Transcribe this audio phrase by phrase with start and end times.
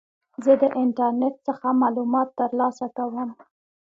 [0.43, 3.29] زه د انټرنیټ څخه معلومات ترلاسه کوم.